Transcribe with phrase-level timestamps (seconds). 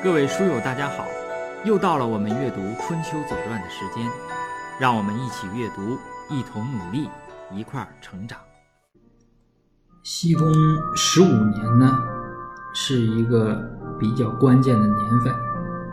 [0.00, 1.04] 各位书友，大家好！
[1.64, 4.08] 又到了我们阅读《春秋左传》的时间，
[4.78, 5.98] 让我们一起阅读，
[6.30, 7.10] 一同努力，
[7.52, 8.38] 一块儿成长。
[10.04, 10.54] 西公
[10.94, 11.98] 十五年呢，
[12.72, 13.60] 是一个
[13.98, 15.34] 比较关键的年份，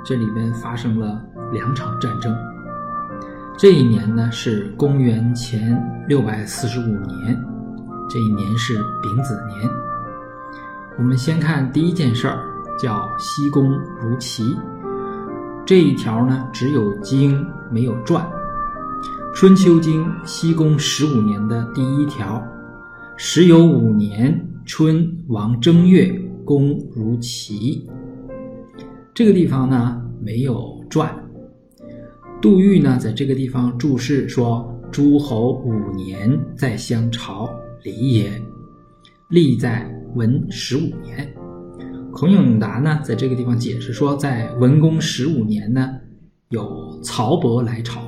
[0.05, 1.19] 这里边发生了
[1.52, 2.38] 两场战争。
[3.58, 7.44] 这一年呢是公元前六百四十五年，
[8.08, 9.67] 这一年是丙子年。
[10.95, 12.55] 我们先看第一件事儿。
[12.77, 13.71] 叫西宫
[14.02, 14.55] 如齐，
[15.66, 18.27] 这一条呢只有经没有传。
[19.33, 22.41] 春秋经西宫十五年的第一条，
[23.17, 26.13] 时有五年春王正月，
[26.45, 27.85] 公如齐。
[29.13, 31.13] 这个地方呢没有传。
[32.41, 37.50] 杜预呢在这个地方注释说：诸侯五年在相朝，
[37.83, 38.41] 礼也。
[39.28, 41.34] 历在文十五年。
[42.16, 45.95] 孔颖达呢，在这个地方解释说，在文公十五年呢，
[46.47, 47.99] 有曹伯来朝。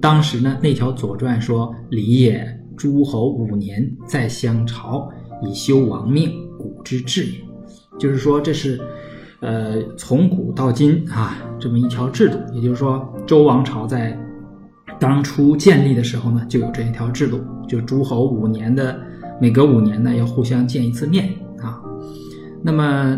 [0.00, 2.44] 当时呢，那条左传说：“礼也，
[2.76, 5.08] 诸侯五年在相朝，
[5.40, 7.38] 以修王命，古之制也。”
[7.96, 8.80] 就是说，这是，
[9.38, 12.36] 呃，从古到今啊，这么一条制度。
[12.52, 14.18] 也就是说，周王朝在
[14.98, 18.98] 当初建立的时候呢，就有这一条制度，就诸侯五年的，
[19.40, 21.30] 每隔五年呢，要互相见一次面。
[22.66, 23.16] 那么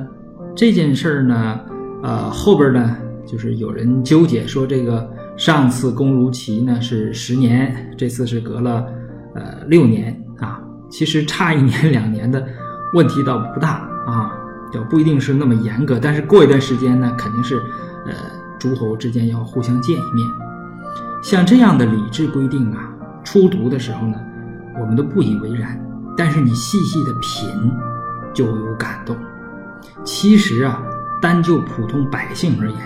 [0.54, 1.58] 这件事儿呢，
[2.02, 2.94] 呃，后边呢，
[3.26, 8.86] 就是有人纠结说，这个上次公如齐呢是十年，这次是隔了
[9.34, 10.60] 呃六年啊，
[10.90, 12.46] 其实差一年两年的
[12.92, 14.30] 问题倒不大啊，
[14.70, 15.98] 就不一定是那么严格。
[15.98, 17.56] 但是过一段时间呢，肯定是
[18.04, 18.12] 呃
[18.58, 20.28] 诸侯之间要互相见一面。
[21.22, 22.92] 像这样的礼制规定啊，
[23.24, 24.18] 初读的时候呢，
[24.78, 25.82] 我们都不以为然，
[26.18, 27.72] 但是你细细的品，
[28.34, 29.16] 就有感动。
[30.04, 30.82] 其实啊，
[31.20, 32.78] 单就普通百姓而言，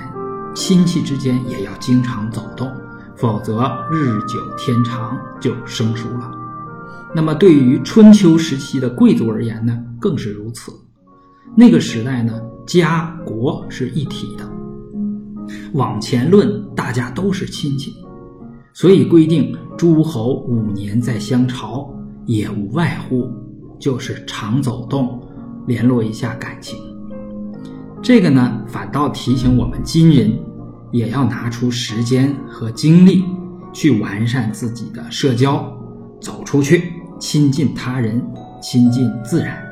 [0.55, 2.71] 亲戚之间也要经常走动，
[3.17, 6.31] 否则日久天长就生疏了。
[7.15, 10.73] 那么对于春秋时期的贵族而言呢，更是如此。
[11.55, 14.51] 那个时代呢，家国是一体的，
[15.75, 17.95] 往前论，大家都是亲戚，
[18.73, 21.89] 所以规定诸侯五年在相朝，
[22.25, 23.31] 也无外乎
[23.79, 25.21] 就是常走动，
[25.67, 26.92] 联络一下感情。
[28.03, 30.37] 这个呢，反倒提醒我们今人
[30.91, 33.25] 也要拿出时间和精力
[33.73, 35.73] 去完善自己的社交，
[36.21, 38.21] 走出去，亲近他人，
[38.61, 39.72] 亲近自然。